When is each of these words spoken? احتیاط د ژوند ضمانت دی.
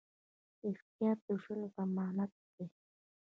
احتیاط 0.69 1.19
د 1.27 1.29
ژوند 1.41 1.63
ضمانت 1.75 2.31
دی. 2.55 2.65